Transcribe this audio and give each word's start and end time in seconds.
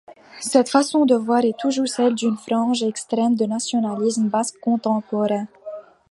Cette 0.39 0.67
façon 0.69 1.05
de 1.05 1.13
voir 1.13 1.45
est 1.45 1.59
toujours 1.59 1.87
celle 1.87 2.15
d'une 2.15 2.35
frange 2.35 2.81
extrême 2.81 3.35
du 3.35 3.47
nationalisme 3.47 4.29
basque 4.29 4.59
contemporain. 4.59 5.45